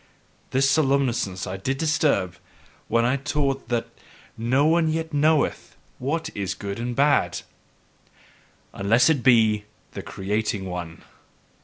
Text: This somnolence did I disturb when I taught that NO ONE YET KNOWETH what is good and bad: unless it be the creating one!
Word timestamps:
This 0.49 0.67
somnolence 0.67 1.25
did 1.45 1.75
I 1.75 1.79
disturb 1.79 2.35
when 2.87 3.05
I 3.05 3.17
taught 3.17 3.69
that 3.69 3.85
NO 4.35 4.65
ONE 4.65 4.87
YET 4.87 5.13
KNOWETH 5.13 5.75
what 5.99 6.31
is 6.33 6.55
good 6.55 6.79
and 6.79 6.95
bad: 6.95 7.41
unless 8.73 9.11
it 9.11 9.21
be 9.21 9.65
the 9.91 10.01
creating 10.01 10.65
one! 10.65 11.03